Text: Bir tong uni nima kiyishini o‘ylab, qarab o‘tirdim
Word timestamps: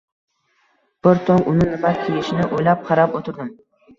Bir 1.07 1.19
tong 1.27 1.43
uni 1.51 1.67
nima 1.73 1.91
kiyishini 1.99 2.47
o‘ylab, 2.59 2.81
qarab 2.89 3.21
o‘tirdim 3.21 3.55